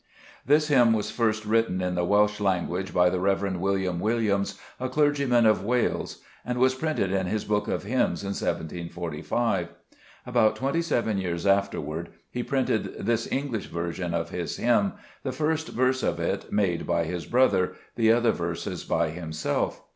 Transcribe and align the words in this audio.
This 0.47 0.69
hymn 0.69 0.93
was 0.93 1.11
first 1.11 1.45
written 1.45 1.79
in 1.79 1.93
the 1.93 2.03
Welsh 2.03 2.39
language 2.39 2.91
by 2.91 3.11
the 3.11 3.19
Rev. 3.19 3.57
William 3.57 3.99
Williams, 3.99 4.59
a 4.79 4.89
clergyman 4.89 5.45
of 5.45 5.63
Wales, 5.63 6.21
and 6.43 6.57
was 6.57 6.73
printed 6.73 7.11
in 7.11 7.27
his 7.27 7.45
Book 7.45 7.67
of 7.67 7.83
Hymns 7.83 8.23
in 8.23 8.29
1745. 8.29 9.67
About 10.25 10.55
twenty 10.55 10.81
seven 10.81 11.19
years 11.19 11.45
afterward 11.45 12.09
he 12.31 12.41
printed 12.41 13.05
this 13.05 13.31
English 13.31 13.67
version 13.67 14.15
of 14.15 14.31
his 14.31 14.57
hymn, 14.57 14.93
the 15.21 15.31
first 15.31 15.67
verse 15.67 16.01
of 16.01 16.19
it 16.19 16.51
made 16.51 16.87
brother, 17.29 17.75
the 17.95 18.11
other 18.11 18.31
verses 18.31 18.83
by 18.83 19.11
himself. 19.11 19.83